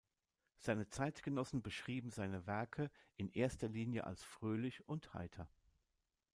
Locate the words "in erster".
3.17-3.67